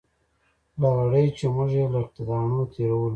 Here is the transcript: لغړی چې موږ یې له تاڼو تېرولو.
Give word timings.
لغړی 0.81 1.25
چې 1.37 1.45
موږ 1.55 1.71
یې 1.79 1.85
له 1.93 2.01
تاڼو 2.13 2.61
تېرولو. 2.73 3.09